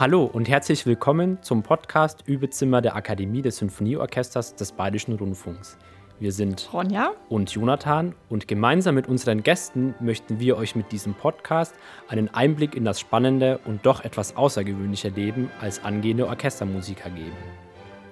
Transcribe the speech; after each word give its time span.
Hallo 0.00 0.26
und 0.26 0.48
herzlich 0.48 0.86
willkommen 0.86 1.42
zum 1.42 1.64
Podcast 1.64 2.22
Übezimmer 2.24 2.80
der 2.80 2.94
Akademie 2.94 3.42
des 3.42 3.56
Sinfonieorchesters 3.56 4.54
des 4.54 4.70
Bayerischen 4.70 5.16
Rundfunks. 5.16 5.76
Wir 6.20 6.30
sind 6.30 6.72
Ronja 6.72 7.14
und 7.28 7.50
Jonathan 7.50 8.14
und 8.28 8.46
gemeinsam 8.46 8.94
mit 8.94 9.08
unseren 9.08 9.42
Gästen 9.42 9.96
möchten 9.98 10.38
wir 10.38 10.56
euch 10.56 10.76
mit 10.76 10.92
diesem 10.92 11.14
Podcast 11.14 11.74
einen 12.06 12.32
Einblick 12.32 12.76
in 12.76 12.84
das 12.84 13.00
spannende 13.00 13.58
und 13.64 13.84
doch 13.86 14.04
etwas 14.04 14.36
außergewöhnliche 14.36 15.08
Leben 15.08 15.50
als 15.60 15.82
angehende 15.82 16.28
Orchestermusiker 16.28 17.10
geben. 17.10 17.36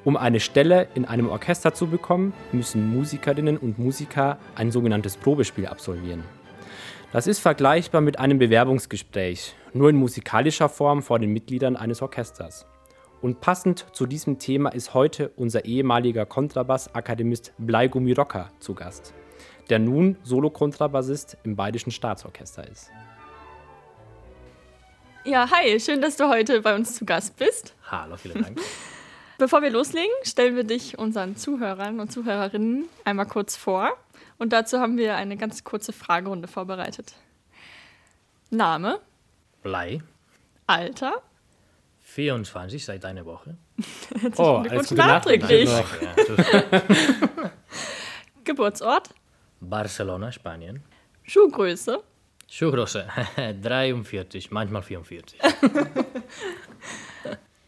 Um 0.05 0.17
eine 0.17 0.41
Stelle 0.41 0.89
in 0.97 1.05
einem 1.05 1.29
Orchester 1.29 1.73
zu 1.73 1.87
bekommen, 1.87 2.35
müssen 2.51 2.93
Musikerinnen 2.93 3.59
und 3.59 3.79
Musiker 3.79 4.39
ein 4.57 4.73
sogenanntes 4.73 5.17
Probespiel 5.17 5.69
absolvieren. 5.69 6.25
Das 7.17 7.27
ist 7.27 7.39
vergleichbar 7.39 8.03
mit 8.03 8.19
einem 8.19 8.39
Bewerbungsgespräch, 8.39 9.55
nur 9.73 9.89
in 9.89 9.97
musikalischer 9.97 10.69
Form 10.69 11.03
vor 11.03 11.19
den 11.19 11.33
Mitgliedern 11.33 11.75
eines 11.75 12.03
Orchesters. 12.03 12.67
Und 13.23 13.41
passend 13.41 13.87
zu 13.93 14.05
diesem 14.05 14.39
Thema 14.39 14.69
ist 14.69 14.93
heute 14.93 15.31
unser 15.35 15.65
ehemaliger 15.65 16.27
Kontrabass-Akademist 16.27 17.55
Bleigummi 17.57 18.13
Rocker 18.13 18.51
zu 18.61 18.75
Gast, 18.75 19.15
der 19.71 19.79
nun 19.79 20.19
Solo-Kontrabassist 20.25 21.39
im 21.43 21.57
Bayerischen 21.57 21.91
Staatsorchester 21.91 22.69
ist. 22.71 22.91
Ja, 25.25 25.51
hi, 25.51 25.81
schön, 25.81 26.03
dass 26.03 26.19
du 26.19 26.29
heute 26.29 26.61
bei 26.61 26.75
uns 26.75 26.97
zu 26.97 27.07
Gast 27.07 27.39
bist. 27.39 27.75
Hallo, 27.91 28.19
vielen 28.19 28.43
Dank. 28.43 28.61
Bevor 29.39 29.61
wir 29.61 29.71
loslegen, 29.71 30.13
stellen 30.23 30.57
wir 30.57 30.65
dich 30.65 30.99
unseren 30.99 31.37
Zuhörern 31.37 31.99
und 31.99 32.11
Zuhörerinnen 32.11 32.91
einmal 33.05 33.27
kurz 33.27 33.55
vor. 33.55 33.97
Und 34.39 34.53
dazu 34.53 34.79
haben 34.79 34.99
wir 34.99 35.17
eine 35.17 35.37
ganz 35.37 35.65
kurze 35.65 35.93
Fragerunde 35.93 36.49
vorbereitet. 36.49 37.15
Name? 38.51 39.01
Blei. 39.63 40.03
Alter? 40.67 41.23
24 42.03 42.85
seit 42.85 43.05
einer 43.05 43.25
Woche. 43.25 43.57
Oh, 44.37 44.65
alles 44.69 44.89
Gute 44.89 44.95
nachträglich. 45.01 45.69
Geburtsort? 48.45 49.11
Barcelona, 49.61 50.33
Spanien. 50.33 50.83
Schuhgröße? 51.25 52.03
Schuhgröße 52.49 53.07
43, 53.63 54.51
manchmal 54.51 54.83
44. 54.83 55.39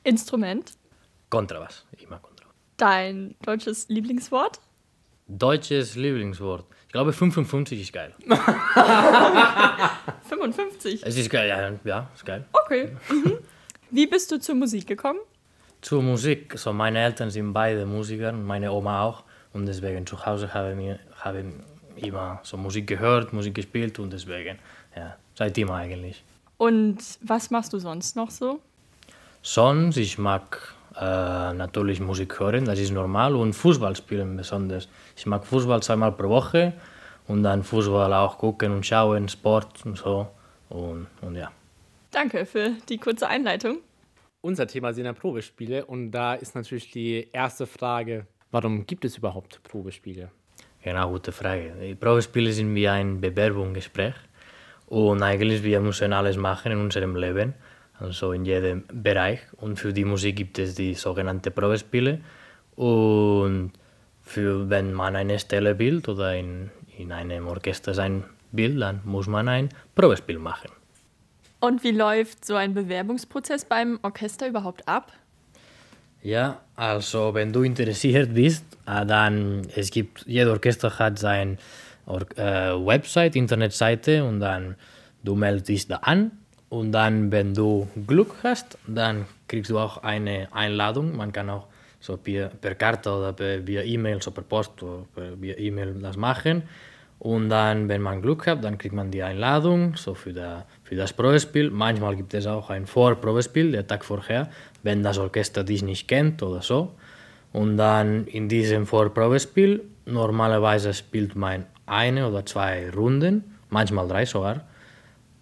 Instrument? 0.05 0.73
Kontrabass, 1.29 1.85
immer 1.99 2.19
Kontrabass. 2.19 2.55
Dein 2.77 3.35
deutsches 3.43 3.89
Lieblingswort? 3.89 4.61
Deutsches 5.29 5.95
Lieblingswort. 5.95 6.65
Ich 6.87 6.93
glaube 6.93 7.13
55 7.13 7.81
ist 7.83 7.93
geil. 7.93 8.15
55. 10.29 11.03
Es 11.05 11.17
ist 11.19 11.29
geil, 11.29 11.49
ja, 11.49 11.71
ja 11.85 12.11
ist 12.15 12.25
geil. 12.25 12.45
Okay. 12.65 12.97
Mhm. 13.11 13.35
Wie 13.91 14.07
bist 14.07 14.33
du 14.33 14.41
zur 14.41 14.55
Musik 14.55 14.87
gekommen? 14.87 15.21
Zur 15.83 16.03
Musik, 16.03 16.59
so 16.59 16.73
meine 16.73 17.01
Eltern 17.01 17.31
sind 17.31 17.53
beide 17.53 17.85
Musiker, 17.85 18.33
meine 18.33 18.73
Oma 18.73 19.03
auch. 19.03 19.25
Und 19.53 19.67
deswegen 19.67 20.07
zu 20.07 20.25
Hause 20.25 20.53
haben 20.55 20.79
wir 20.79 20.99
haben 21.21 21.63
immer 21.97 22.41
so 22.43 22.57
Musik 22.57 22.87
gehört, 22.87 23.33
Musik 23.33 23.55
gespielt 23.55 23.99
und 23.99 24.13
deswegen, 24.13 24.59
ja, 24.97 25.17
seit 25.35 25.59
immer 25.59 25.75
eigentlich. 25.75 26.25
Und 26.57 26.99
was 27.21 27.51
machst 27.51 27.73
du 27.73 27.79
sonst 27.79 28.17
noch 28.17 28.31
so? 28.31 28.61
Sonst, 29.43 29.97
ich 29.97 30.19
mag 30.19 30.75
äh, 31.01 31.53
natürlich 31.55 32.01
Musik 32.01 32.41
hören, 32.41 32.65
das 32.65 32.79
ist 32.79 32.93
normal, 32.93 33.37
und 33.37 33.53
Fußball 33.53 33.95
spielen 33.95 34.37
besonders. 34.37 34.89
Ich 35.17 35.27
mag 35.27 35.45
Fußball 35.45 35.83
zweimal 35.83 36.13
pro 36.13 36.29
Woche 36.29 36.73
und 37.29 37.43
dann 37.43 37.63
Fußball 37.63 38.13
auch 38.13 38.39
gucken 38.39 38.73
und 38.73 38.85
schauen, 38.85 39.29
Sport 39.29 39.85
und 39.85 39.97
so. 39.97 40.29
Und, 40.69 41.07
und 41.21 41.37
ja. 41.37 41.51
Danke 42.11 42.45
für 42.47 42.73
die 42.89 42.99
kurze 42.99 43.29
Einleitung. 43.29 43.79
Unser 44.41 44.67
Thema 44.67 44.93
sind 44.93 45.05
ja 45.05 45.13
Probespiele 45.13 45.85
und 45.85 46.11
da 46.11 46.35
ist 46.35 46.55
natürlich 46.55 46.91
die 46.91 47.29
erste 47.33 47.67
Frage, 47.67 48.27
warum 48.51 48.87
gibt 48.87 49.05
es 49.05 49.19
überhaupt 49.19 49.63
Probespiele? 49.63 50.31
Genau, 50.83 51.11
gute 51.11 51.33
Frage. 51.33 51.75
Die 51.83 51.95
Probespiele 51.95 52.53
sind 52.53 52.75
wie 52.75 52.89
ein 52.89 53.21
Bewerbungsgespräch 53.21 54.15
und 54.87 55.23
eigentlich 55.23 55.63
wir 55.63 55.81
müssen 55.81 56.13
alles 56.13 56.37
machen 56.37 56.73
in 56.73 56.79
unserem 56.79 57.17
Leben, 57.17 57.55
also 58.01 58.33
in 58.33 58.45
jedem 58.45 58.85
Bereich. 58.93 59.41
Und 59.57 59.79
für 59.79 59.93
die 59.93 60.05
Musik 60.05 60.37
gibt 60.37 60.59
es 60.59 60.75
die 60.75 60.95
sogenannten 60.95 61.53
Probespiele 61.53 62.21
und 62.77 63.73
für 64.23 64.69
wenn 64.71 64.93
man 64.93 65.17
eine 65.17 65.39
Stelle 65.39 65.79
will 65.79 66.03
oder 66.07 66.37
in, 66.37 66.71
in 66.97 67.13
einem 67.13 67.49
Orchester 67.49 67.95
sein 67.95 68.25
will, 68.53 68.79
dann 68.79 69.01
muss 69.05 69.27
man 69.27 69.49
ein 69.49 69.69
Probespiel 69.95 70.39
machen. 70.39 70.71
Und 71.61 71.83
wie 71.83 71.91
läuft 71.91 72.45
so 72.45 72.55
ein 72.55 72.75
Bewerbungsprozess 72.75 73.65
beim 73.65 73.99
Orchester 74.03 74.47
überhaupt 74.47 74.87
ab? 74.87 75.13
Ja, 76.23 76.61
also 76.77 77.35
wenn 77.35 77.53
du 77.53 77.63
interessiert 77.63 78.35
bist, 78.35 78.65
äh, 78.87 79.07
dann 79.07 79.67
es 79.75 79.91
gibt, 79.91 80.25
jeder 80.27 80.53
Orchester 80.53 80.99
hat 80.99 81.19
seine 81.19 81.57
äh, 82.37 82.43
Website, 82.43 83.35
Internetseite 83.35 84.25
und 84.25 84.41
dann 84.41 84.77
du 85.25 85.35
meldest 85.35 85.69
dich 85.69 85.89
da 85.89 85.97
an 85.97 86.33
und 86.71 86.93
dann, 86.93 87.33
wenn 87.33 87.55
du 87.55 87.89
Glück 88.07 88.35
hast, 88.43 88.79
dann 88.87 89.27
kriegst 89.47 89.71
du 89.71 89.79
auch 89.79 90.03
eine 90.03 90.49
Einladung. 90.53 91.17
Man 91.17 91.33
kann 91.33 91.49
auch 91.49 91.67
so 92.01 92.17
per, 92.17 92.49
per 92.49 92.75
Karte 92.75 93.11
oder 93.11 93.33
per, 93.33 93.67
via 93.67 93.83
E-Mail, 93.83 94.21
so 94.23 94.31
per 94.31 94.45
Post 94.45 94.83
oder 94.83 95.05
per, 95.15 95.41
via 95.41 95.57
E-Mail 95.57 95.95
das 95.95 96.17
machen. 96.17 96.63
Und 97.19 97.49
dann, 97.49 97.89
wenn 97.89 98.03
man 98.03 98.23
Glück 98.23 98.47
hat, 98.47 98.63
dann 98.63 98.79
kriegt 98.79 98.95
man 98.95 99.11
die 99.11 99.23
Einladung 99.23 99.97
so 99.97 100.15
für, 100.15 100.33
der, 100.33 100.67
für 100.85 100.95
das 100.95 101.13
Probespiel. 101.13 101.71
Manchmal 101.71 102.15
gibt 102.15 102.33
es 102.35 102.47
auch 102.47 102.71
ein 102.71 102.87
Vorprobespiel, 102.87 103.73
der 103.73 103.87
Tag 103.87 104.05
vorher, 104.05 104.51
wenn 104.83 105.03
das 105.03 105.19
Orchester 105.19 105.65
dich 105.65 105.83
nicht 105.83 106.07
kennt 106.07 106.43
oder 106.43 106.63
so. 106.63 106.93
Und 107.53 107.77
dann 107.77 108.27
in 108.27 108.49
diesem 108.49 108.87
Vorprobespiel, 108.87 109.83
normalerweise 110.07 110.95
spielt 110.95 111.35
man 111.35 111.65
eine 111.87 112.29
oder 112.29 112.45
zwei 112.47 112.91
Runden, 112.91 113.57
manchmal 113.71 114.07
drei 114.07 114.25
sogar. 114.25 114.61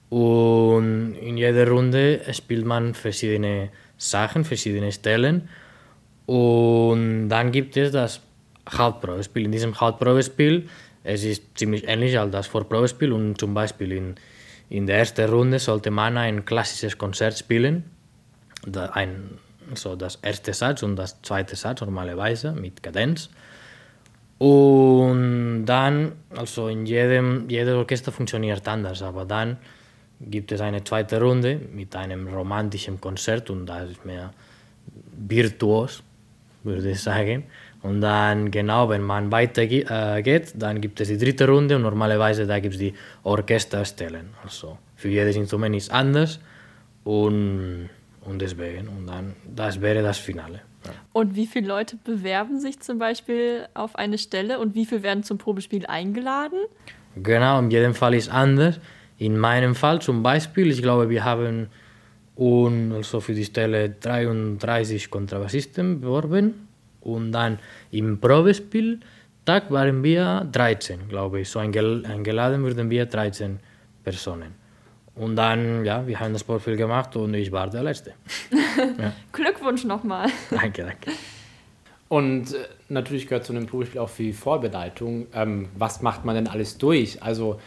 Und 0.08 1.14
in 1.20 1.36
jeder 1.36 1.68
Runde 1.68 2.20
spielt 2.32 2.64
man 2.64 2.94
verschiedene 2.94 3.70
Sachen, 3.98 4.44
verschiedene 4.44 4.92
Stellen. 4.92 5.48
Und 6.26 7.28
dann 7.28 7.52
gibt 7.52 7.76
es 7.76 7.92
das 7.92 8.20
Hauptprobespiel. 8.68 9.44
In 9.44 9.52
diesem 9.52 9.80
Hauptprobespiel, 9.80 10.68
es 11.04 11.24
ist 11.24 11.42
ziemlich 11.56 11.86
ähnlich 11.88 12.18
als 12.18 12.32
das 12.32 12.46
Vorprobespiel 12.46 13.12
und 13.12 13.38
zum 13.38 13.54
Beispiel 13.54 13.92
in, 13.92 14.14
in 14.68 14.86
der 14.86 14.98
ersten 14.98 15.28
Runde 15.30 15.58
sollte 15.58 15.90
man 15.90 16.16
ein 16.16 16.44
klassisches 16.44 16.98
Konzert 16.98 17.38
spielen. 17.38 17.84
Da 18.66 18.86
ein, 18.86 19.38
so 19.74 19.94
das 19.94 20.16
erste 20.22 20.52
Satz 20.52 20.82
und 20.82 20.96
das 20.96 21.22
zweite 21.22 21.54
Satz 21.54 21.80
normalerweise 21.80 22.52
mit 22.52 22.82
Kadenz. 22.82 23.30
Und 24.38 25.64
dann, 25.64 26.12
also 26.36 26.68
in 26.68 26.84
jedem, 26.84 27.48
jedes 27.48 27.74
Orchester 27.74 28.12
funktioniert 28.12 28.66
anders, 28.68 29.00
aber 29.02 29.24
dann 29.24 29.56
gibt 30.20 30.52
es 30.52 30.60
eine 30.60 30.82
zweite 30.84 31.20
Runde 31.20 31.60
mit 31.72 31.94
einem 31.94 32.28
romantischen 32.28 33.00
Konzert 33.00 33.50
und 33.50 33.66
das 33.66 33.90
ist 33.90 34.04
mehr 34.04 34.32
virtuos, 35.16 36.02
würde 36.62 36.90
ich 36.90 37.00
sagen. 37.00 37.44
Und 37.82 38.00
dann 38.00 38.50
genau, 38.50 38.88
wenn 38.88 39.02
man 39.02 39.30
weitergeht, 39.30 39.86
äh, 39.90 40.22
geht, 40.22 40.54
dann 40.56 40.80
gibt 40.80 41.00
es 41.00 41.08
die 41.08 41.18
dritte 41.18 41.46
Runde 41.46 41.76
und 41.76 41.82
normalerweise 41.82 42.46
da 42.46 42.58
gibt 42.58 42.74
es 42.74 42.80
die 42.80 42.94
Orchesterstellen. 43.22 44.30
Also 44.42 44.78
für 44.96 45.08
jedes 45.08 45.36
Instrument 45.36 45.76
ist 45.76 45.92
anders 45.92 46.40
und, 47.04 47.88
und 48.22 48.42
deswegen. 48.42 48.88
Und 48.88 49.06
dann, 49.06 49.34
das 49.54 49.80
wäre 49.80 50.02
das 50.02 50.18
Finale. 50.18 50.62
Ja. 50.84 50.92
Und 51.12 51.36
wie 51.36 51.46
viele 51.46 51.68
Leute 51.68 51.96
bewerben 52.02 52.58
sich 52.58 52.80
zum 52.80 52.98
Beispiel 52.98 53.68
auf 53.74 53.96
eine 53.96 54.18
Stelle 54.18 54.58
und 54.58 54.74
wie 54.74 54.86
viele 54.86 55.02
werden 55.02 55.22
zum 55.22 55.38
Probespiel 55.38 55.86
eingeladen? 55.86 56.58
Genau, 57.16 57.58
in 57.60 57.70
jedem 57.70 57.94
Fall 57.94 58.14
ist 58.14 58.30
anders. 58.30 58.80
In 59.18 59.38
meinem 59.38 59.74
Fall 59.74 60.00
zum 60.00 60.22
Beispiel, 60.22 60.70
ich 60.70 60.82
glaube, 60.82 61.08
wir 61.08 61.24
haben 61.24 61.68
und 62.36 62.92
also 62.92 63.20
für 63.20 63.34
die 63.34 63.44
Stelle 63.44 63.90
33 63.90 65.10
Kontrabassisten 65.10 66.00
beworben 66.00 66.68
und 67.00 67.32
dann 67.32 67.58
im 67.90 68.20
Probespieltag 68.20 69.70
waren 69.70 70.02
wir 70.02 70.46
13, 70.52 71.08
glaube 71.08 71.40
ich. 71.40 71.48
So 71.48 71.58
eingel 71.58 72.04
eingeladen 72.04 72.62
wurden 72.62 72.90
wir 72.90 73.06
13 73.06 73.58
Personen. 74.04 74.54
Und 75.14 75.36
dann, 75.36 75.84
ja, 75.86 76.06
wir 76.06 76.20
haben 76.20 76.34
das 76.34 76.44
Profil 76.44 76.76
gemacht 76.76 77.16
und 77.16 77.32
ich 77.32 77.50
war 77.50 77.70
der 77.70 77.82
Letzte. 77.82 78.12
ja. 78.98 79.14
Glückwunsch 79.32 79.84
nochmal. 79.84 80.28
Danke, 80.50 80.82
danke. 80.82 81.12
Und 82.08 82.54
äh, 82.54 82.68
natürlich 82.90 83.26
gehört 83.26 83.46
zu 83.46 83.54
einem 83.54 83.66
Probespiel 83.66 84.00
auch 84.00 84.10
viel 84.10 84.34
Vorbereitung. 84.34 85.26
Ähm, 85.32 85.70
was 85.74 86.02
macht 86.02 86.26
man 86.26 86.34
denn 86.34 86.48
alles 86.48 86.76
durch? 86.76 87.22
Also 87.22 87.58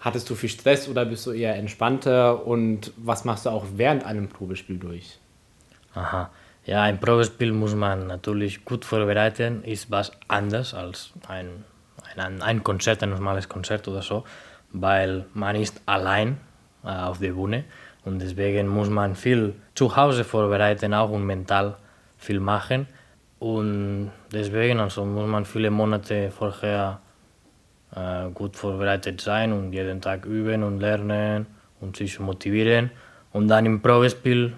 hattest 0.00 0.28
du 0.30 0.34
viel 0.34 0.48
Stress 0.48 0.88
oder 0.88 1.04
bist 1.04 1.26
du 1.26 1.32
eher 1.32 1.54
entspannter? 1.56 2.46
Und 2.46 2.92
was 2.96 3.24
machst 3.24 3.46
du 3.46 3.50
auch 3.50 3.66
während 3.76 4.04
einem 4.04 4.28
Probespiel 4.28 4.78
durch? 4.78 5.18
Aha. 5.94 6.30
Ja, 6.66 6.82
ein 6.82 7.00
Probespiel 7.00 7.52
muss 7.52 7.74
man 7.74 8.06
natürlich 8.06 8.64
gut 8.64 8.84
vorbereiten, 8.84 9.64
ist 9.64 9.90
was 9.90 10.12
anders 10.28 10.74
als 10.74 11.10
ein, 11.28 11.64
ein, 12.16 12.42
ein 12.42 12.62
Konzert, 12.62 13.02
ein 13.02 13.10
normales 13.10 13.48
Konzert 13.48 13.88
oder 13.88 14.02
so, 14.02 14.24
weil 14.72 15.24
man 15.34 15.56
ist 15.56 15.80
allein 15.86 16.38
äh, 16.84 16.88
auf 16.88 17.18
der 17.18 17.32
Bühne. 17.32 17.64
Und 18.04 18.20
deswegen 18.20 18.68
muss 18.68 18.88
man 18.88 19.14
viel 19.14 19.54
zu 19.74 19.94
Hause 19.96 20.24
vorbereiten 20.24 20.94
auch 20.94 21.10
und 21.10 21.26
mental 21.26 21.76
viel 22.18 22.40
machen. 22.40 22.86
Und 23.38 24.12
deswegen 24.32 24.80
also 24.80 25.04
muss 25.04 25.28
man 25.28 25.44
viele 25.44 25.70
Monate 25.70 26.30
vorher 26.30 27.00
äh, 27.94 28.30
gut 28.30 28.56
vorbereitet 28.56 29.20
sein 29.20 29.52
und 29.52 29.72
jeden 29.72 30.00
Tag 30.00 30.24
üben 30.26 30.62
und 30.62 30.80
lernen 30.80 31.46
und 31.80 31.96
sich 31.96 32.18
motivieren. 32.20 32.90
Und 33.32 33.48
dann 33.48 33.66
im 33.66 33.80
Probespiel, 33.80 34.52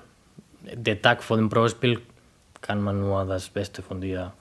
der 0.62 1.00
Tag 1.00 1.22
vor 1.22 1.36
dem 1.36 1.48
Probespiel, 1.48 2.00
kann 2.60 2.80
man 2.80 3.00
nur 3.00 3.24
das 3.24 3.48
Beste 3.48 3.82
von 3.82 4.00
dir, 4.00 4.32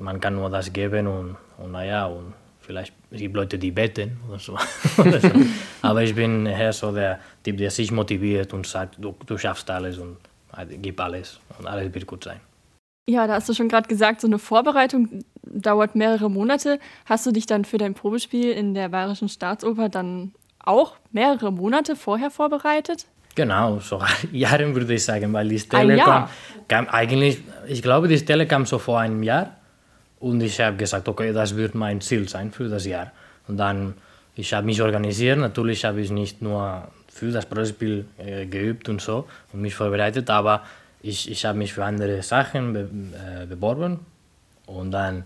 man 0.00 0.20
kann 0.20 0.34
nur 0.34 0.50
das 0.50 0.72
geben 0.72 1.06
und, 1.06 1.36
und 1.58 1.72
naja, 1.72 2.06
und 2.06 2.32
vielleicht 2.60 2.94
es 3.10 3.20
gibt 3.20 3.36
Leute, 3.36 3.58
die 3.58 3.70
beten 3.70 4.18
oder 4.28 4.38
so. 4.38 4.58
Aber 5.82 6.02
ich 6.02 6.14
bin 6.14 6.46
eher 6.46 6.72
so 6.72 6.90
der 6.92 7.20
Typ, 7.44 7.58
der 7.58 7.70
sich 7.70 7.92
motiviert 7.92 8.52
und 8.52 8.66
sagt, 8.66 8.96
du, 8.98 9.14
du 9.24 9.38
schaffst 9.38 9.70
alles 9.70 9.98
und 9.98 10.16
gib 10.82 11.00
alles 11.00 11.38
und 11.58 11.66
alles 11.66 11.94
wird 11.94 12.06
gut 12.06 12.24
sein. 12.24 12.40
Ja, 13.08 13.26
da 13.26 13.34
hast 13.34 13.48
du 13.48 13.54
schon 13.54 13.68
gerade 13.68 13.86
gesagt, 13.86 14.20
so 14.20 14.26
eine 14.26 14.38
Vorbereitung 14.38 15.24
dauert 15.46 15.94
mehrere 15.94 16.30
Monate. 16.30 16.78
Hast 17.06 17.26
du 17.26 17.32
dich 17.32 17.46
dann 17.46 17.64
für 17.64 17.78
dein 17.78 17.94
Probespiel 17.94 18.50
in 18.50 18.74
der 18.74 18.88
Bayerischen 18.88 19.28
Staatsoper 19.28 19.88
dann 19.88 20.32
auch 20.58 20.96
mehrere 21.12 21.52
Monate 21.52 21.96
vorher 21.96 22.30
vorbereitet? 22.30 23.06
Genau, 23.34 23.80
sogar 23.80 24.08
Jahre 24.32 24.74
würde 24.74 24.94
ich 24.94 25.04
sagen, 25.04 25.32
weil 25.32 25.48
die 25.48 25.58
Stelle 25.58 25.96
kam, 25.98 26.28
kam, 26.68 26.88
eigentlich, 26.88 27.42
ich 27.66 27.82
glaube, 27.82 28.08
die 28.08 28.18
Stelle 28.18 28.46
kam 28.46 28.64
so 28.64 28.78
vor 28.78 29.00
einem 29.00 29.22
Jahr 29.22 29.56
und 30.20 30.40
ich 30.40 30.60
habe 30.60 30.76
gesagt, 30.76 31.08
okay, 31.08 31.32
das 31.32 31.56
wird 31.56 31.74
mein 31.74 32.00
Ziel 32.00 32.28
sein 32.28 32.50
für 32.52 32.68
das 32.68 32.86
Jahr. 32.86 33.10
Und 33.48 33.56
dann, 33.56 33.94
ich 34.36 34.54
habe 34.54 34.66
mich 34.66 34.80
organisiert, 34.80 35.38
natürlich 35.38 35.84
habe 35.84 36.00
ich 36.00 36.10
nicht 36.10 36.42
nur 36.42 36.88
für 37.08 37.30
das 37.30 37.46
Probespiel 37.46 38.06
äh, 38.18 38.46
geübt 38.46 38.88
und 38.88 39.00
so 39.00 39.26
und 39.52 39.60
mich 39.60 39.74
vorbereitet, 39.74 40.30
aber 40.30 40.62
ich, 41.02 41.30
ich 41.30 41.44
habe 41.44 41.58
mich 41.58 41.72
für 41.72 41.84
andere 41.84 42.22
Sachen 42.22 42.72
be, 42.72 42.88
äh, 43.42 43.46
beworben 43.46 44.00
und 44.66 44.90
dann 44.90 45.24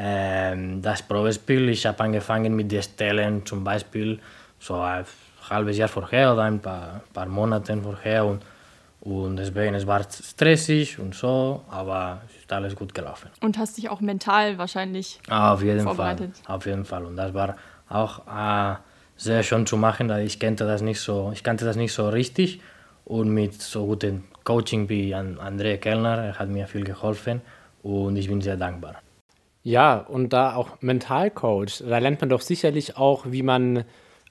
das 0.00 1.02
Probespiel, 1.02 1.70
ich 1.70 1.84
habe 1.84 2.04
angefangen 2.04 2.54
mit 2.54 2.70
den 2.70 2.82
Stellen 2.82 3.44
zum 3.44 3.64
Beispiel 3.64 4.20
so 4.60 4.74
ein 4.74 5.04
halbes 5.50 5.76
Jahr 5.76 5.88
vorher 5.88 6.32
oder 6.32 6.42
ein 6.42 6.60
paar, 6.60 7.00
paar 7.12 7.26
Monate 7.26 7.76
vorher 7.82 8.24
und, 8.24 8.42
und 9.00 9.36
deswegen 9.36 9.74
es 9.74 9.86
war 9.86 10.02
stressig 10.08 11.00
und 11.00 11.16
so, 11.16 11.62
aber 11.68 12.22
es 12.28 12.42
ist 12.42 12.52
alles 12.52 12.76
gut 12.76 12.94
gelaufen. 12.94 13.30
Und 13.40 13.58
hast 13.58 13.76
dich 13.76 13.88
auch 13.88 14.00
mental 14.00 14.56
wahrscheinlich 14.56 15.18
auf 15.28 15.62
jeden 15.64 15.80
vorbereitet. 15.80 16.36
Fall, 16.44 16.56
auf 16.56 16.66
jeden 16.66 16.84
Fall 16.84 17.04
und 17.04 17.16
das 17.16 17.34
war 17.34 17.56
auch 17.88 18.20
äh, 18.28 18.76
sehr 19.16 19.42
schön 19.42 19.66
zu 19.66 19.76
machen, 19.76 20.10
ich 20.20 20.38
kannte 20.38 20.64
das 20.64 20.80
nicht 20.80 21.00
so, 21.00 21.32
ich 21.32 21.42
kannte 21.42 21.64
das 21.64 21.74
nicht 21.74 21.92
so 21.92 22.08
richtig 22.08 22.60
und 23.04 23.30
mit 23.30 23.60
so 23.60 23.86
gutem 23.86 24.24
Coaching 24.44 24.88
wie 24.88 25.12
André 25.12 25.78
Kellner, 25.78 26.18
er 26.18 26.38
hat 26.38 26.48
mir 26.48 26.68
viel 26.68 26.84
geholfen 26.84 27.40
und 27.82 28.16
ich 28.16 28.28
bin 28.28 28.40
sehr 28.40 28.56
dankbar. 28.56 28.96
Ja, 29.68 29.98
und 29.98 30.32
da 30.32 30.54
auch 30.54 30.80
Mentalcoach, 30.80 31.82
da 31.86 31.98
lernt 31.98 32.22
man 32.22 32.30
doch 32.30 32.40
sicherlich 32.40 32.96
auch, 32.96 33.26
wie 33.28 33.42
man 33.42 33.84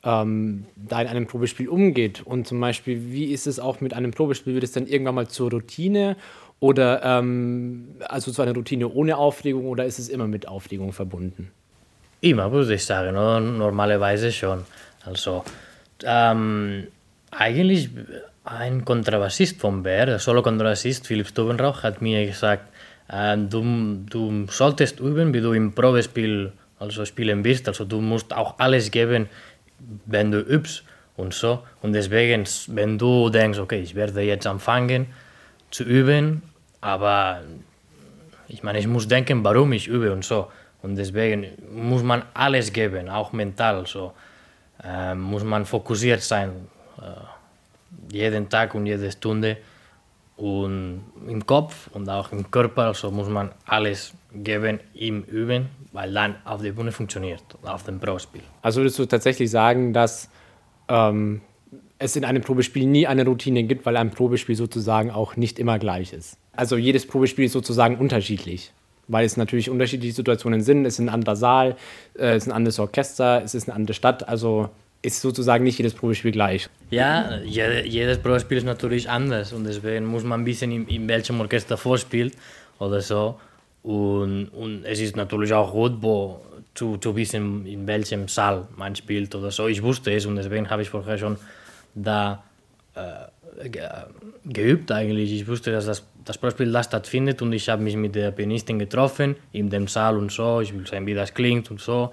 ähm, 0.04 0.66
da 0.76 1.00
in 1.00 1.08
einem 1.08 1.28
Probespiel 1.28 1.70
umgeht. 1.70 2.24
Und 2.26 2.48
zum 2.48 2.60
Beispiel, 2.60 3.12
wie 3.12 3.26
ist 3.26 3.46
es 3.46 3.60
auch 3.60 3.80
mit 3.80 3.94
einem 3.94 4.10
Probespiel? 4.10 4.56
Wird 4.56 4.64
es 4.64 4.72
dann 4.72 4.88
irgendwann 4.88 5.14
mal 5.14 5.28
zur 5.28 5.52
Routine 5.52 6.16
oder 6.60 7.04
ähm, 7.04 7.90
also 8.08 8.32
zu 8.32 8.42
einer 8.42 8.56
Routine 8.56 8.90
ohne 8.90 9.16
Aufregung 9.16 9.68
oder 9.68 9.86
ist 9.86 10.00
es 10.00 10.10
immer 10.10 10.26
mit 10.26 10.48
Aufregung 10.48 10.92
verbunden? 10.92 11.52
Immer, 12.22 12.52
würde 12.52 12.74
ich 12.74 12.84
sagen, 12.84 13.16
oder? 13.16 13.40
normalerweise 13.40 14.32
schon. 14.32 14.66
Also 15.06 15.44
ähm, 16.04 16.88
eigentlich 17.30 17.92
ein 18.44 18.84
Kontrabassist 18.84 19.62
von 19.62 19.84
Bär, 19.84 20.08
der 20.08 20.18
Solo-Kontrabassist 20.18 21.06
Philipp 21.06 21.28
Stubenrauch, 21.28 21.84
hat 21.84 22.02
mir 22.02 22.26
gesagt, 22.26 22.64
du, 23.10 24.04
du 24.10 24.48
solltest 24.50 25.00
üben, 25.00 25.34
wie 25.34 25.42
du 25.42 25.54
im 25.54 25.74
Probespiel 25.74 26.52
also 26.80 27.06
spielen 27.06 27.44
wirst. 27.44 27.68
Also 27.68 27.86
du 27.86 28.02
musst 28.02 28.34
auch 28.34 28.60
alles 28.60 28.92
geben, 28.92 29.28
wenn 30.06 30.32
du 30.32 30.40
übst 30.40 30.84
und 31.16 31.34
so. 31.34 31.64
Und 31.82 31.94
deswegen, 31.94 32.46
wenn 32.68 32.98
du 32.98 33.30
denkst, 33.30 33.60
okay, 33.60 33.82
ich 33.82 33.96
werde 33.96 34.22
jetzt 34.22 34.48
anfangen 34.48 35.08
zu 35.72 35.84
üben, 35.84 36.42
aber 36.82 37.42
ich 38.48 38.64
meine, 38.64 38.80
ich 38.80 38.88
muss 38.88 39.08
denken, 39.08 39.44
warum 39.44 39.74
ich 39.74 39.88
übe 39.88 40.12
und 40.12 40.24
so. 40.24 40.48
Und 40.82 40.96
deswegen 40.96 41.48
muss 41.74 42.04
man 42.04 42.24
alles 42.34 42.72
geben, 42.72 43.10
auch 43.10 43.34
mental. 43.34 43.86
So. 43.86 44.14
Äh, 44.84 45.16
muss 45.16 45.44
man 45.44 45.66
fokussiert 45.66 46.22
sein. 46.22 46.52
Äh, 47.00 48.14
jeden 48.14 48.48
Tag 48.48 48.76
und 48.76 48.86
jede 48.86 49.12
Stunde. 49.12 49.58
Und 50.38 51.02
im 51.28 51.46
Kopf 51.46 51.90
und 51.94 52.08
auch 52.10 52.32
im 52.32 52.50
Körper 52.52 52.84
also 52.84 53.10
muss 53.10 53.28
man 53.28 53.52
alles 53.66 54.14
geben 54.32 54.80
im 54.94 55.24
Üben, 55.24 55.70
weil 55.94 56.14
dann 56.14 56.36
auf 56.46 56.62
der 56.62 56.74
Bühne 56.74 56.92
funktioniert, 56.92 57.44
auf 57.64 57.84
dem 57.84 58.00
Probespiel. 58.00 58.44
Also 58.62 58.82
würdest 58.82 59.00
du 59.00 59.06
tatsächlich 59.06 59.50
sagen, 59.50 59.94
dass 59.94 60.30
ähm, 60.90 61.42
es 61.98 62.16
in 62.16 62.24
einem 62.24 62.44
Probespiel 62.44 62.86
nie 62.86 63.08
eine 63.08 63.26
Routine 63.26 63.64
gibt, 63.64 63.88
weil 63.88 63.98
ein 63.98 64.12
Probespiel 64.12 64.56
sozusagen 64.56 65.10
auch 65.10 65.36
nicht 65.36 65.58
immer 65.58 65.80
gleich 65.80 66.14
ist? 66.14 66.38
Also 66.54 66.78
jedes 66.78 67.08
Probespiel 67.08 67.46
ist 67.46 67.54
sozusagen 67.54 67.98
unterschiedlich, 67.98 68.72
weil 69.08 69.26
es 69.26 69.38
natürlich 69.38 69.72
unterschiedliche 69.72 70.14
Situationen 70.14 70.62
sind. 70.62 70.86
Es 70.86 70.96
ist 70.96 71.00
ein 71.00 71.10
anderer 71.10 71.36
Saal, 71.36 71.78
äh, 72.16 72.36
es 72.36 72.44
ist 72.44 72.50
ein 72.50 72.56
anderes 72.56 72.78
Orchester, 72.78 73.42
es 73.44 73.56
ist 73.56 73.68
eine 73.68 73.76
andere 73.76 73.96
Stadt. 73.96 74.30
Also 74.30 74.70
ist 75.02 75.22
sozusagen 75.22 75.64
nicht 75.64 75.78
jedes 75.78 75.94
Probespiel 75.94 76.32
gleich. 76.32 76.70
Ja, 76.90 77.38
jedes 77.44 78.18
Probespiel 78.18 78.58
ist 78.58 78.66
natürlich 78.66 79.10
anders 79.10 79.54
und 79.54 79.64
deswegen 79.64 80.06
muss 80.06 80.24
man 80.24 80.44
bisschen 80.44 80.72
in, 80.72 80.88
in 80.88 81.08
welchem 81.08 81.40
Orchester 81.40 81.78
vorspielt 81.78 82.34
oder 82.80 83.02
so. 83.02 83.40
Und, 83.84 84.50
und 84.50 84.84
es 84.84 85.00
ist 85.00 85.16
natürlich 85.16 85.54
auch 85.54 85.72
gut, 85.72 85.94
wo, 86.02 86.42
zu, 86.78 86.98
zu 86.98 87.16
wissen, 87.16 87.66
in 87.66 87.88
welchem 87.88 88.28
Saal 88.28 88.68
man 88.76 88.96
spielt 88.96 89.34
oder 89.34 89.52
so. 89.52 89.68
Ich 89.68 89.82
wusste 89.82 90.12
es 90.14 90.26
und 90.26 90.36
deswegen 90.36 90.70
habe 90.70 90.82
ich 90.82 90.90
vorher 90.90 91.18
schon 91.18 91.38
da 91.96 92.44
äh, 92.96 93.70
geübt 94.46 94.92
eigentlich. 94.92 95.32
Ich 95.34 95.48
wusste, 95.48 95.72
dass 95.72 95.86
das, 95.86 96.04
das 96.24 96.38
Probespiel 96.38 96.72
da 96.72 96.84
stattfindet 96.84 97.42
und 97.42 97.52
ich 97.54 97.68
habe 97.70 97.82
mich 97.82 97.96
mit 97.96 98.14
der 98.14 98.32
Pianistin 98.32 98.78
getroffen 98.78 99.36
in 99.52 99.70
dem 99.70 99.88
Saal 99.88 100.18
und 100.18 100.32
so. 100.32 100.62
Ich 100.62 100.74
will 100.74 100.86
sehen, 100.86 101.06
wie 101.08 101.16
das 101.16 101.34
klingt 101.34 101.72
und 101.72 101.82
so. 101.82 102.12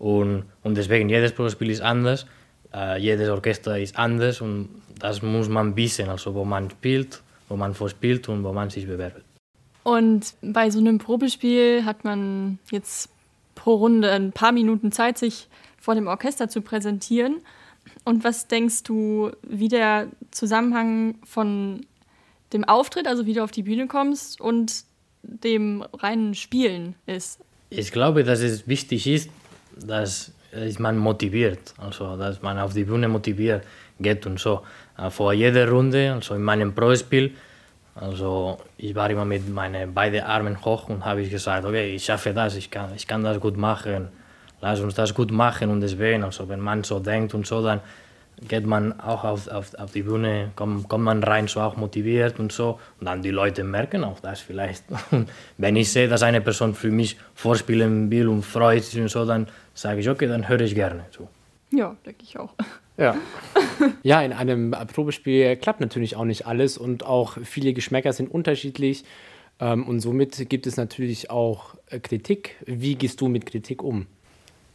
Und, 0.00 0.44
und 0.62 0.76
deswegen, 0.78 1.10
jedes 1.10 1.32
Probespiel 1.32 1.68
ist 1.68 1.82
anders, 1.82 2.26
äh, 2.72 2.98
jedes 2.98 3.28
Orchester 3.28 3.78
ist 3.78 3.98
anders 3.98 4.40
und 4.40 4.70
das 4.98 5.20
muss 5.20 5.48
man 5.50 5.76
wissen, 5.76 6.08
also 6.08 6.34
wo 6.34 6.44
man 6.44 6.70
spielt, 6.70 7.22
wo 7.50 7.56
man 7.56 7.74
vorspielt 7.74 8.26
und 8.30 8.42
wo 8.42 8.52
man 8.54 8.70
sich 8.70 8.86
bewerbt. 8.86 9.22
Und 9.82 10.34
bei 10.40 10.70
so 10.70 10.78
einem 10.78 10.96
Probespiel 10.96 11.84
hat 11.84 12.04
man 12.04 12.58
jetzt 12.70 13.10
pro 13.54 13.74
Runde 13.74 14.10
ein 14.10 14.32
paar 14.32 14.52
Minuten 14.52 14.90
Zeit, 14.90 15.18
sich 15.18 15.48
vor 15.78 15.94
dem 15.94 16.06
Orchester 16.06 16.48
zu 16.48 16.62
präsentieren. 16.62 17.42
Und 18.04 18.24
was 18.24 18.48
denkst 18.48 18.84
du, 18.84 19.32
wie 19.42 19.68
der 19.68 20.08
Zusammenhang 20.30 21.16
von 21.24 21.84
dem 22.54 22.64
Auftritt, 22.64 23.06
also 23.06 23.26
wie 23.26 23.34
du 23.34 23.44
auf 23.44 23.50
die 23.50 23.64
Bühne 23.64 23.86
kommst, 23.86 24.40
und 24.40 24.84
dem 25.22 25.82
reinen 25.92 26.34
Spielen 26.34 26.94
ist? 27.04 27.40
Ich 27.68 27.92
glaube, 27.92 28.24
dass 28.24 28.40
es 28.40 28.66
wichtig 28.66 29.06
ist, 29.06 29.30
dass 29.86 30.32
man 30.78 30.96
motiviert, 30.98 31.74
also 31.78 32.16
dass 32.16 32.42
man 32.42 32.58
auf 32.58 32.72
die 32.74 32.84
Bühne 32.84 33.08
motiviert. 33.08 33.64
Geht 33.98 34.24
und 34.26 34.40
so. 34.40 34.62
Äh, 34.96 35.10
vor 35.10 35.32
jeder 35.32 35.68
Runde, 35.68 36.12
also 36.14 36.34
in 36.34 36.42
meinem 36.42 36.74
Pro-Spiel, 36.74 37.32
also 37.94 38.58
ich 38.78 38.94
war 38.94 39.10
immer 39.10 39.24
mit 39.24 39.48
meinen 39.48 39.92
beiden 39.92 40.22
Armen 40.22 40.64
hoch 40.64 40.88
und 40.88 41.04
habe 41.04 41.22
ich 41.22 41.30
gesagt, 41.30 41.66
okay, 41.66 41.94
ich 41.94 42.04
schaffe 42.04 42.32
das, 42.32 42.56
ich 42.56 42.70
kann, 42.70 42.94
ich 42.96 43.06
kann 43.06 43.22
das 43.22 43.38
gut 43.38 43.56
machen, 43.56 44.08
lass 44.60 44.80
uns 44.80 44.94
das 44.94 45.12
gut 45.12 45.30
machen 45.30 45.70
und 45.70 45.80
deswegen, 45.80 46.24
also 46.24 46.48
wenn 46.48 46.60
man 46.60 46.82
so 46.82 46.98
denkt 46.98 47.34
und 47.34 47.46
so, 47.46 47.62
dann 47.62 47.80
geht 48.48 48.66
man 48.66 48.98
auch 49.00 49.24
auf, 49.24 49.48
auf, 49.48 49.74
auf 49.74 49.92
die 49.92 50.02
Bühne, 50.02 50.50
kommt, 50.56 50.88
kommt 50.88 51.04
man 51.04 51.22
rein, 51.22 51.48
so 51.48 51.60
auch 51.60 51.76
motiviert 51.76 52.38
und 52.38 52.52
so. 52.52 52.78
Und 52.98 53.06
dann 53.06 53.22
die 53.22 53.30
Leute 53.30 53.64
merken 53.64 54.04
auch 54.04 54.20
das 54.20 54.40
vielleicht. 54.40 54.84
Wenn 55.58 55.76
ich 55.76 55.92
sehe, 55.92 56.08
dass 56.08 56.22
eine 56.22 56.40
Person 56.40 56.74
für 56.74 56.90
mich 56.90 57.16
vorspielen 57.34 58.10
will 58.10 58.28
und 58.28 58.42
freut 58.42 58.84
sich 58.84 59.00
und 59.00 59.08
so, 59.08 59.24
dann 59.24 59.48
sage 59.74 60.00
ich, 60.00 60.08
okay, 60.08 60.26
dann 60.26 60.48
höre 60.48 60.60
ich 60.60 60.74
gerne 60.74 61.04
zu. 61.10 61.28
Ja, 61.70 61.96
denke 62.04 62.24
ich 62.24 62.38
auch. 62.38 62.54
Ja. 62.96 63.16
ja, 64.02 64.22
in 64.22 64.32
einem 64.32 64.74
Probespiel 64.92 65.56
klappt 65.56 65.80
natürlich 65.80 66.16
auch 66.16 66.24
nicht 66.24 66.46
alles 66.46 66.76
und 66.76 67.04
auch 67.04 67.38
viele 67.44 67.72
Geschmäcker 67.72 68.12
sind 68.12 68.30
unterschiedlich. 68.30 69.04
Ähm, 69.60 69.86
und 69.86 70.00
somit 70.00 70.48
gibt 70.48 70.66
es 70.66 70.76
natürlich 70.76 71.30
auch 71.30 71.74
äh, 71.86 72.00
Kritik. 72.00 72.56
Wie 72.66 72.94
gehst 72.94 73.20
du 73.20 73.28
mit 73.28 73.46
Kritik 73.46 73.82
um? 73.82 74.06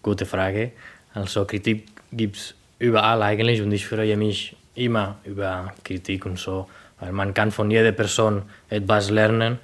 Gute 0.01 0.25
Frage. 0.25 0.71
Also 1.13 1.45
Kritik 1.45 1.85
gibt 2.11 2.35
es 2.37 2.55
überall 2.79 3.21
eigentlich 3.23 3.61
und 3.61 3.71
ich 3.71 3.87
freue 3.87 4.17
mich 4.17 4.55
immer 4.75 5.17
über 5.23 5.73
Kritik 5.83 6.25
und 6.25 6.37
so, 6.37 6.67
weil 6.99 7.11
man 7.11 7.33
kann 7.33 7.51
von 7.51 7.71
jeder 7.71 7.91
Person 7.91 8.43
etwas 8.69 9.09
lernen 9.09 9.59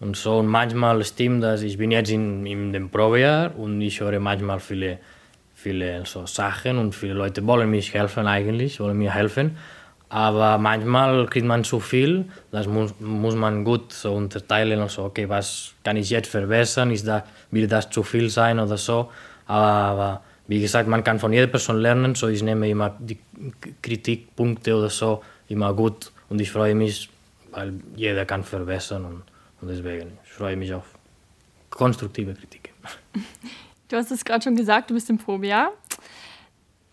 und 0.00 0.16
so. 0.16 0.38
Und 0.38 0.46
manchmal 0.46 1.04
stimmt 1.04 1.42
das, 1.42 1.62
ich 1.62 1.78
bin 1.78 1.90
jetzt 1.90 2.10
in, 2.10 2.46
in 2.46 2.72
dem 2.72 2.88
Probejahr 2.88 3.56
und 3.56 3.80
ich 3.80 4.00
höre 4.00 4.18
manchmal 4.20 4.60
viele, 4.60 4.98
viele 5.54 6.04
so 6.06 6.26
Sachen 6.26 6.78
und 6.78 6.94
viele 6.94 7.14
Leute 7.14 7.46
wollen 7.46 7.70
mich 7.70 7.92
helfen 7.94 8.26
eigentlich, 8.26 8.80
wollen 8.80 8.98
mir 8.98 9.12
helfen. 9.12 9.56
Aber 10.08 10.58
manchmal 10.58 11.26
kriegt 11.26 11.46
man 11.46 11.64
zu 11.64 11.80
viel, 11.80 12.26
das 12.52 12.68
muss, 12.68 12.94
muss 13.00 13.34
man 13.34 13.64
gut 13.64 13.92
so 13.92 14.14
unterteilen 14.14 14.80
und 14.80 14.90
so, 14.90 15.04
okay, 15.04 15.28
was 15.28 15.74
kann 15.82 15.96
ich 15.96 16.10
jetzt 16.10 16.30
verbessern, 16.30 16.90
ist 16.92 17.06
da, 17.06 17.24
will 17.50 17.66
das 17.66 17.90
zu 17.90 18.02
viel 18.02 18.30
sein 18.30 18.60
oder 18.60 18.76
so. 18.76 19.10
Aber, 19.46 19.66
aber 19.66 20.20
wie 20.46 20.60
gesagt, 20.60 20.88
man 20.88 21.02
kann 21.02 21.18
von 21.18 21.32
jeder 21.32 21.46
Person 21.46 21.78
lernen, 21.78 22.14
so 22.14 22.28
ich 22.28 22.42
nehme 22.42 22.68
immer 22.68 22.96
die 22.98 23.18
Kritikpunkte 23.82 24.76
oder 24.76 24.90
so 24.90 25.22
immer 25.48 25.72
gut 25.72 26.12
und 26.28 26.40
ich 26.40 26.50
freue 26.50 26.74
mich, 26.74 27.08
weil 27.50 27.74
jeder 27.96 28.24
kann 28.26 28.44
verbessern 28.44 29.04
und, 29.04 29.22
und 29.60 29.68
deswegen 29.68 30.18
ich 30.24 30.32
freue 30.32 30.56
mich 30.56 30.72
auf 30.74 30.84
konstruktive 31.70 32.34
Kritik. 32.34 32.72
Du 33.88 33.98
hast 33.98 34.10
es 34.10 34.24
gerade 34.24 34.42
schon 34.42 34.56
gesagt, 34.56 34.88
du 34.88 34.94
bist 34.94 35.10
im 35.10 35.18
Probejahr. 35.18 35.70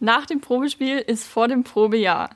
Nach 0.01 0.25
dem 0.25 0.41
Probespiel 0.41 0.97
ist 0.97 1.25
vor 1.25 1.47
dem 1.47 1.63
Probejahr. 1.63 2.31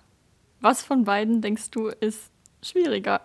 Was 0.62 0.82
von 0.82 1.04
beiden 1.04 1.42
denkst 1.42 1.72
du 1.72 1.90
ist 1.90 2.32
schwieriger 2.64 3.22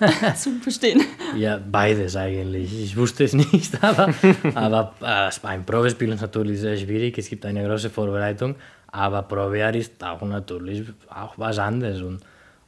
zu 0.36 0.58
bestehen? 0.64 1.02
Ja, 1.36 1.58
beides 1.58 2.16
eigentlich. 2.16 2.82
Ich 2.82 2.96
wusste 2.96 3.24
es 3.24 3.32
nicht, 3.32 3.76
aber, 3.82 4.14
aber 4.54 4.94
äh, 5.00 5.46
ein 5.46 5.64
Probespiel 5.64 6.12
ist 6.12 6.20
natürlich 6.20 6.60
sehr 6.60 6.76
schwierig. 6.76 7.16
Es 7.18 7.28
gibt 7.28 7.44
eine 7.46 7.66
große 7.66 7.90
Vorbereitung, 7.90 8.54
aber 8.88 9.22
Probejahr 9.22 9.74
ist 9.74 10.02
auch 10.02 10.22
natürlich 10.22 10.84
auch 11.08 11.34
was 11.36 11.58
anderes. 11.58 12.00
Und, 12.00 12.20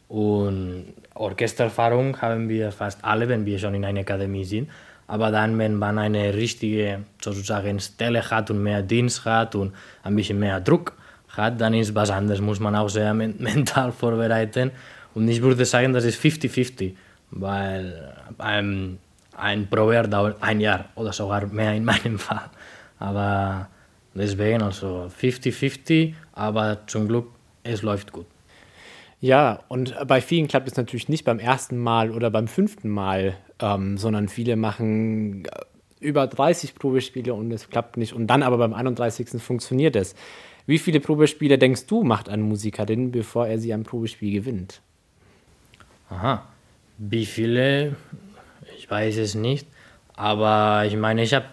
und 0.08 0.85
Orchestererfahrung 1.14 2.20
haben 2.20 2.49
wir 2.49 2.73
fast 2.73 3.04
alle, 3.04 3.28
wenn 3.28 3.44
wir 3.46 3.58
schon 3.58 3.75
in 3.75 3.85
einer 3.85 4.00
Akademie 4.00 4.44
sind. 4.44 4.68
Aber 5.08 5.30
dann, 5.30 5.58
wenn 5.58 5.76
man 5.76 5.99
eine 5.99 6.35
richtige 6.35 7.04
sozusagen 7.23 7.78
Stelle 7.78 8.28
hat 8.28 8.50
und 8.50 8.62
mehr 8.62 8.82
Dienst 8.82 9.25
hat 9.25 9.54
und 9.54 9.73
ein 10.02 10.16
bisschen 10.16 10.38
mehr 10.38 10.61
Druck 10.61 10.94
hat, 11.28 11.61
dann 11.61 11.75
ist 11.75 11.94
was 11.94 12.11
anderes, 12.11 12.40
muss 12.40 12.61
man 12.61 12.75
auch 12.75 12.88
sehr 12.88 13.14
mental 13.14 13.92
vorbereiten. 13.92 14.73
Und 15.14 15.28
ich 15.28 15.40
würde 15.40 15.64
sagen, 15.64 15.92
das 15.92 16.04
ist 16.04 16.20
50-50, 16.20 16.94
weil 17.30 18.14
ein, 18.38 18.99
ein 19.37 19.68
Probejahr 19.68 20.06
dauert 20.06 20.42
ein 20.42 20.61
Jahr 20.61 20.87
oder 20.95 21.12
sogar 21.12 21.47
mehr 21.47 21.75
in 21.75 21.85
meinem 21.85 22.18
Fall. 22.26 22.50
Aber 22.99 23.68
deswegen 24.14 24.62
also 24.62 25.11
50-50, 25.21 26.14
aber 26.33 26.87
zum 26.87 27.09
Glück, 27.09 27.28
es 27.62 27.83
läuft 27.83 28.12
gut. 28.12 28.26
Ja, 29.21 29.61
und 29.68 29.95
bei 30.06 30.21
vielen 30.21 30.47
klappt 30.47 30.68
es 30.68 30.76
natürlich 30.76 31.09
nicht 31.09 31.25
beim 31.25 31.38
ersten 31.38 31.78
Mal 31.78 32.11
oder 32.11 32.30
beim 32.30 32.49
fünften 32.49 32.88
Mal, 32.88 33.37
ähm, 33.61 33.97
sondern 33.97 34.28
viele 34.28 34.56
machen 34.56 35.47
äh, 35.47 35.49
über 36.00 36.26
30 36.26 36.75
Probespiele 36.75 37.33
und 37.33 37.50
es 37.50 37.71
klappt 37.71 37.97
nicht. 37.97 38.12
Und 38.12 38.26
dann 38.26 38.42
aber 38.42 38.59
beim 38.59 38.75
31. 38.75 39.40
funktioniert 39.42 39.97
es. 39.97 40.14
Wie 40.66 40.78
viele 40.78 41.00
Probespiele 41.00 41.59
denkst 41.59 41.87
du, 41.87 42.02
macht 42.02 42.28
ein 42.28 42.42
Musiker 42.42 42.85
denn, 42.85 43.11
bevor 43.11 43.47
er 43.47 43.59
sie 43.59 43.73
ein 43.73 43.85
Probespiel 43.85 44.33
gewinnt? 44.33 44.83
Aha, 46.11 46.45
wie 46.99 47.26
viele? 47.26 47.97
Ich 48.79 48.91
weiß 48.91 49.17
es 49.19 49.35
nicht. 49.35 49.67
Aber 50.15 50.85
ich 50.87 50.97
meine, 50.97 51.23
ich 51.23 51.35
habe 51.35 51.47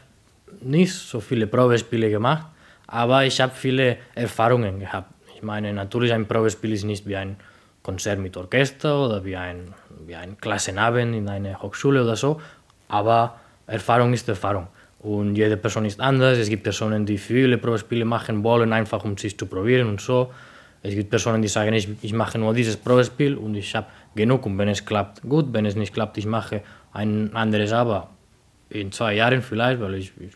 nicht 0.61 0.93
so 0.93 1.19
viele 1.19 1.47
Probespiele 1.47 2.09
gemacht, 2.09 2.47
aber 2.87 3.25
ich 3.25 3.41
habe 3.41 3.53
viele 3.53 3.97
Erfahrungen 4.15 4.79
gehabt. 4.79 5.11
Ich 5.35 5.43
meine, 5.43 5.73
natürlich 5.73 6.13
ein 6.13 6.25
Probespiel 6.25 6.71
ist 6.71 6.85
nicht 6.85 7.05
wie 7.05 7.17
ein 7.17 7.35
Konzert 7.81 8.19
mit 8.19 8.37
Orchester 8.37 9.05
oder 9.05 9.25
wie 9.25 9.35
ein, 9.35 9.73
wie 10.07 10.15
ein 10.15 10.37
Klassenabend 10.37 11.13
in 11.15 11.27
einer 11.27 11.61
Hochschule 11.61 12.03
oder 12.03 12.15
so, 12.15 12.39
aber 12.87 13.39
Erfahrung 13.67 14.13
ist 14.13 14.29
Erfahrung. 14.29 14.67
Und 14.99 15.35
jede 15.35 15.57
Person 15.57 15.83
ist 15.83 15.99
anders. 15.99 16.37
Es 16.37 16.47
gibt 16.47 16.63
Personen, 16.63 17.05
die 17.05 17.17
viele 17.17 17.57
Probespiele 17.57 18.05
machen 18.05 18.41
wollen, 18.41 18.71
einfach 18.71 19.03
um 19.03 19.17
sich 19.17 19.37
zu 19.37 19.45
probieren 19.47 19.89
und 19.89 19.99
so. 19.99 20.31
Es 20.83 20.93
gibt 20.93 21.09
Personen, 21.09 21.41
die 21.41 21.47
sagen, 21.47 21.73
ich, 21.73 21.87
ich 22.01 22.13
mache 22.13 22.37
nur 22.37 22.53
dieses 22.53 22.77
Probespiel 22.77 23.35
und 23.35 23.55
ich 23.55 23.73
habe 23.73 23.87
genug. 24.15 24.45
Und 24.45 24.57
wenn 24.57 24.67
es 24.67 24.85
klappt, 24.85 25.21
gut. 25.21 25.47
Wenn 25.51 25.65
es 25.65 25.75
nicht 25.75 25.93
klappt, 25.93 26.17
ich 26.17 26.25
mache 26.25 26.61
ein 26.91 27.33
anderes, 27.35 27.71
aber 27.71 28.09
in 28.69 28.91
zwei 28.91 29.15
Jahren 29.15 29.41
vielleicht, 29.41 29.79
weil 29.79 29.95
ich, 29.95 30.11
ich, 30.19 30.33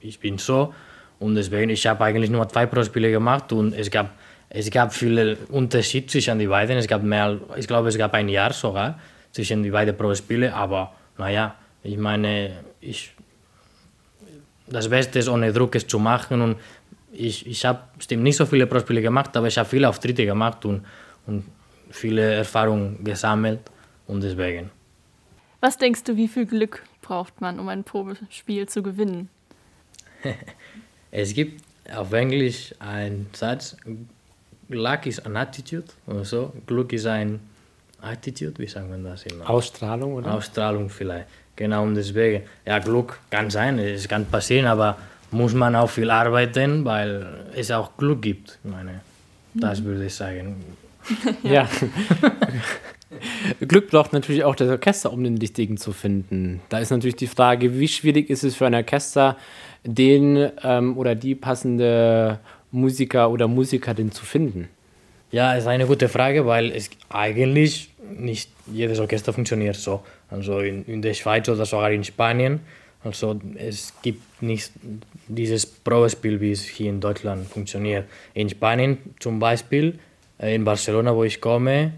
ich 0.00 0.20
bin 0.20 0.38
so. 0.38 0.72
Und 1.18 1.34
deswegen, 1.34 1.70
ich 1.70 1.86
habe 1.86 2.04
eigentlich 2.04 2.30
nur 2.30 2.48
zwei 2.48 2.66
Probespiele 2.66 3.10
gemacht 3.10 3.52
und 3.52 3.74
es 3.74 3.90
gab 3.90 4.10
es 4.52 4.68
gab 4.68 4.92
viele 4.92 5.36
Unterschiede 5.48 6.08
zwischen 6.08 6.38
den 6.40 6.48
beiden. 6.48 6.76
Es 6.76 6.88
gab 6.88 7.04
mehr, 7.04 7.38
ich 7.56 7.68
glaube, 7.68 7.88
es 7.88 7.96
gab 7.96 8.12
ein 8.14 8.28
Jahr 8.28 8.52
sogar 8.52 8.98
zwischen 9.30 9.62
den 9.62 9.70
beiden 9.70 9.96
Probespiele. 9.96 10.52
Aber 10.52 10.92
naja, 11.16 11.54
ich 11.84 11.96
meine, 11.96 12.50
ich, 12.80 13.12
das 14.66 14.88
Beste 14.88 15.20
ist 15.20 15.28
ohne 15.28 15.52
Druck 15.52 15.76
es 15.76 15.86
zu 15.86 16.00
machen. 16.00 16.40
Und 16.40 16.56
ich, 17.12 17.46
ich 17.46 17.64
habe 17.64 17.80
nicht 18.10 18.36
so 18.36 18.46
viele 18.46 18.66
Probespiele 18.66 19.02
gemacht, 19.02 19.36
aber 19.36 19.48
ich 19.48 19.58
habe 19.58 19.68
viele 19.68 19.88
Auftritte 19.88 20.24
gemacht 20.24 20.64
und, 20.64 20.84
und 21.26 21.44
viele 21.90 22.34
Erfahrungen 22.34 23.02
gesammelt. 23.04 23.60
Und 24.06 24.22
deswegen. 24.22 24.70
Was 25.60 25.76
denkst 25.76 26.04
du, 26.04 26.16
wie 26.16 26.28
viel 26.28 26.46
Glück 26.46 26.82
braucht 27.02 27.40
man, 27.40 27.60
um 27.60 27.68
ein 27.68 27.84
Probespiel 27.84 28.68
zu 28.68 28.82
gewinnen? 28.82 29.28
es 31.10 31.34
gibt 31.34 31.62
auf 31.94 32.12
Englisch 32.12 32.74
einen 32.78 33.28
Satz, 33.32 33.76
Luck 34.68 35.06
ist 35.06 35.26
an 35.26 35.36
Attitude 35.36 35.88
oder 36.06 36.24
so. 36.24 36.52
Glück 36.66 36.92
ist 36.92 37.06
ein 37.06 37.40
Attitude, 38.00 38.58
wie 38.58 38.66
sagen 38.66 38.90
wir 38.90 39.10
das 39.10 39.24
immer? 39.24 39.48
Ausstrahlung, 39.50 40.14
oder? 40.14 40.34
Ausstrahlung 40.34 40.88
vielleicht. 40.88 41.26
Genau, 41.56 41.82
und 41.82 41.94
deswegen, 41.94 42.44
ja, 42.64 42.78
Glück 42.78 43.18
kann 43.28 43.50
sein, 43.50 43.78
es 43.78 44.08
kann 44.08 44.24
passieren, 44.26 44.66
aber 44.66 44.96
muss 45.30 45.54
man 45.54 45.76
auch 45.76 45.90
viel 45.90 46.10
arbeiten, 46.10 46.84
weil 46.84 47.26
es 47.54 47.70
auch 47.70 47.96
Glück 47.96 48.22
gibt. 48.22 48.58
Ich 48.64 48.70
meine, 48.70 49.00
das 49.54 49.80
mhm. 49.80 49.84
würde 49.84 50.06
ich 50.06 50.14
sagen. 50.14 50.56
ja. 51.42 51.68
Glück 53.60 53.90
braucht 53.90 54.12
natürlich 54.12 54.44
auch 54.44 54.54
das 54.54 54.68
Orchester, 54.68 55.12
um 55.12 55.24
den 55.24 55.38
Richtigen 55.38 55.76
zu 55.76 55.92
finden. 55.92 56.60
Da 56.68 56.78
ist 56.78 56.90
natürlich 56.90 57.16
die 57.16 57.26
Frage, 57.26 57.78
wie 57.78 57.88
schwierig 57.88 58.30
ist 58.30 58.44
es 58.44 58.54
für 58.54 58.66
ein 58.66 58.74
Orchester, 58.74 59.36
den 59.84 60.50
ähm, 60.62 60.96
oder 60.96 61.14
die 61.14 61.34
passende 61.34 62.38
Musiker 62.70 63.30
oder 63.30 63.48
Musikerin 63.48 64.12
zu 64.12 64.24
finden? 64.24 64.68
Ja, 65.32 65.54
ist 65.54 65.66
eine 65.66 65.86
gute 65.86 66.08
Frage, 66.08 66.46
weil 66.46 66.70
es 66.72 66.90
eigentlich 67.08 67.90
nicht 68.16 68.50
jedes 68.72 68.98
Orchester 68.98 69.32
funktioniert 69.32 69.76
so. 69.76 70.02
Also 70.28 70.60
in, 70.60 70.84
in 70.86 71.02
der 71.02 71.14
Schweiz 71.14 71.48
oder 71.48 71.64
sogar 71.64 71.90
in 71.92 72.04
Spanien. 72.04 72.60
Also 73.02 73.40
es 73.56 73.94
gibt 74.02 74.42
nicht 74.42 74.72
dieses 75.26 75.64
Probespiel, 75.64 76.40
wie 76.40 76.52
es 76.52 76.64
hier 76.64 76.90
in 76.90 77.00
Deutschland 77.00 77.46
funktioniert. 77.46 78.06
In 78.34 78.48
Spanien 78.50 78.98
zum 79.18 79.38
Beispiel, 79.38 79.98
äh, 80.38 80.54
in 80.54 80.64
Barcelona, 80.64 81.14
wo 81.14 81.24
ich 81.24 81.40
komme, 81.40 81.92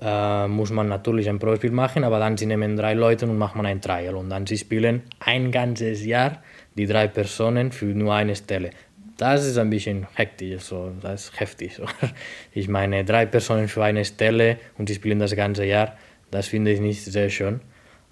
äh, 0.00 0.48
muss 0.48 0.70
man 0.70 0.88
natürlich 0.88 1.28
ein 1.28 1.38
Probespiel 1.38 1.72
machen, 1.72 2.04
aber 2.04 2.18
dann 2.18 2.36
sie 2.36 2.46
nehmen 2.46 2.76
drei 2.76 2.94
Leute 2.94 3.26
und 3.26 3.38
macht 3.38 3.56
man 3.56 3.66
ein 3.66 3.80
Trial. 3.80 4.14
Und 4.14 4.30
dann 4.30 4.46
sie 4.46 4.58
spielen 4.58 5.02
ein 5.20 5.50
ganzes 5.50 6.04
Jahr 6.04 6.42
die 6.76 6.86
drei 6.86 7.08
Personen 7.08 7.72
für 7.72 7.86
nur 7.86 8.14
eine 8.14 8.36
Stelle. 8.36 8.70
Das 9.16 9.44
ist 9.44 9.58
ein 9.58 9.68
bisschen 9.68 10.06
hektisch, 10.14 10.62
so, 10.62 10.92
das 11.02 11.24
ist 11.26 11.40
heftig. 11.40 11.74
So. 11.74 11.84
Ich 12.52 12.68
meine, 12.68 13.04
drei 13.04 13.26
Personen 13.26 13.68
für 13.68 13.84
eine 13.84 14.04
Stelle 14.04 14.58
und 14.78 14.88
die 14.88 14.94
spielen 14.94 15.18
das 15.18 15.36
ganze 15.36 15.64
Jahr, 15.64 15.96
das 16.30 16.46
finde 16.46 16.72
ich 16.72 16.80
nicht 16.80 17.04
sehr 17.04 17.28
schön. 17.28 17.60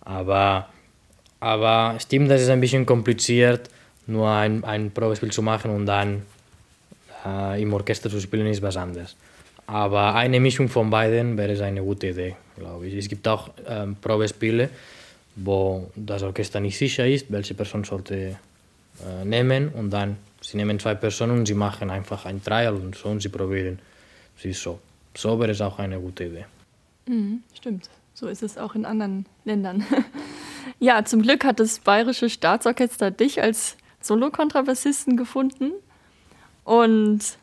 Aber, 0.01 0.69
aber 1.41 1.99
stimmt, 2.01 2.31
das 2.31 2.43
ist 2.43 2.49
ein 2.49 2.61
bisschen 2.61 2.85
kompliziert, 2.87 3.71
nur 4.07 4.31
ein, 4.31 4.65
ein 4.65 4.91
Probespiel 4.91 5.31
zu 5.31 5.43
machen 5.43 5.71
und 5.71 5.87
dann 5.87 6.23
äh, 7.25 7.63
im 7.63 7.73
Orchester 7.73 8.11
zu 8.11 8.21
spielen, 8.21 8.47
ist 8.47 8.63
was 8.63 8.77
anderes. 8.77 9.17
Aber 9.67 10.15
eine 10.15 10.41
Mischung 10.41 10.69
von 10.69 10.89
beiden 10.89 11.37
wäre 11.37 11.63
eine 11.63 11.83
gute 11.83 12.09
Idee, 12.09 12.37
glaube 12.57 12.87
ich. 12.87 12.95
Es 12.95 13.09
gibt 13.09 13.29
auch 13.29 13.51
ähm, 13.67 13.97
Probespiele, 14.01 14.71
wo 15.37 15.91
das 15.95 16.23
Orchester 16.23 16.59
nicht 16.61 16.79
sicher 16.79 17.07
ist, 17.07 17.31
welche 17.31 17.55
Person 17.55 17.85
sollte 17.85 18.15
äh, 18.15 19.25
nehmen 19.25 19.69
und 19.69 19.91
dann 19.91 20.17
Sie 20.41 20.57
nehmen 20.57 20.79
zwei 20.79 20.95
Personen 20.95 21.39
und 21.39 21.47
sie 21.47 21.55
machen 21.55 21.91
einfach 21.91 22.25
ein 22.25 22.43
Trial 22.43 22.75
und 22.75 22.95
so 22.95 23.09
und 23.09 23.21
sie 23.21 23.29
probieren. 23.29 23.79
Sie 24.37 24.53
so. 24.53 24.79
So 25.17 25.39
wäre 25.41 25.51
es 25.51 25.61
auch 25.61 25.79
eine 25.79 25.99
gute 25.99 26.25
Idee. 26.25 26.45
Mhm, 27.07 27.43
stimmt. 27.55 27.91
So 28.15 28.29
ist 28.29 28.43
es 28.43 28.57
auch 28.57 28.75
in 28.75 28.85
anderen 28.85 29.27
Ländern. 29.45 29.85
ja, 30.79 31.05
zum 31.05 31.23
Glück 31.23 31.45
hat 31.45 31.61
das 31.61 31.81
Bayerische 31.81 32.31
Staatsorchester 32.31 33.11
dich 33.11 33.43
als 33.43 33.77
Solokontrabassisten 34.01 35.17
gefunden. 35.17 35.73
Und 36.65 37.39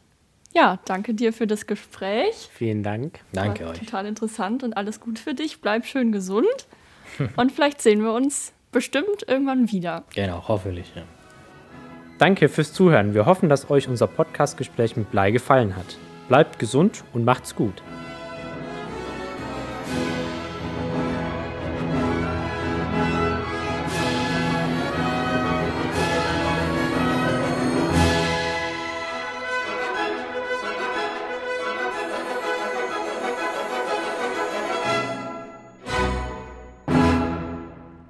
ja, 0.53 0.79
danke 0.85 1.13
dir 1.13 1.33
für 1.33 1.47
das 1.47 1.67
Gespräch. 1.67 2.49
Vielen 2.53 2.83
Dank. 2.83 3.19
Danke 3.33 3.65
War 3.65 3.71
euch. 3.71 3.79
Total 3.79 4.05
interessant 4.05 4.63
und 4.63 4.77
alles 4.77 4.99
gut 4.99 5.19
für 5.19 5.33
dich. 5.33 5.61
Bleib 5.61 5.85
schön 5.85 6.11
gesund. 6.11 6.67
und 7.35 7.51
vielleicht 7.51 7.81
sehen 7.81 8.01
wir 8.01 8.13
uns 8.13 8.53
bestimmt 8.71 9.25
irgendwann 9.27 9.71
wieder. 9.71 10.03
Genau, 10.15 10.43
hoffentlich. 10.47 10.91
Ja. 10.95 11.03
Danke 12.17 12.47
fürs 12.47 12.71
Zuhören. 12.71 13.13
Wir 13.13 13.25
hoffen, 13.25 13.49
dass 13.49 13.69
euch 13.69 13.87
unser 13.89 14.07
Podcastgespräch 14.07 14.95
mit 14.95 15.11
Blei 15.11 15.31
gefallen 15.31 15.75
hat. 15.75 15.97
Bleibt 16.29 16.59
gesund 16.59 17.03
und 17.13 17.25
macht's 17.25 17.55
gut. 17.55 17.83